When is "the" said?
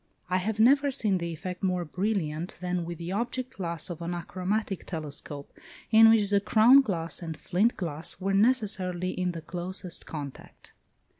1.19-1.31, 2.97-3.11, 6.31-6.41, 9.33-9.43